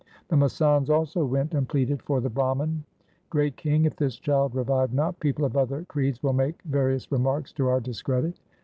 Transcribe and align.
The 0.29 0.35
masands 0.35 0.89
also 0.89 1.23
went 1.23 1.53
and 1.53 1.69
pleaded 1.69 2.01
for 2.01 2.21
the 2.21 2.29
Brahman 2.31 2.85
—'Great 3.29 3.55
king, 3.55 3.85
if 3.85 3.95
this 3.95 4.15
child 4.17 4.55
revive 4.55 4.91
not, 4.95 5.19
people 5.19 5.45
of 5.45 5.55
other 5.55 5.85
creeds 5.85 6.23
will 6.23 6.33
make 6.33 6.59
various 6.63 7.11
remarks 7.11 7.53
to 7.53 7.67
our 7.67 7.79
discredit.' 7.79 8.39